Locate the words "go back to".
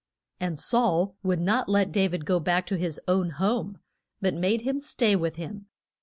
2.25-2.75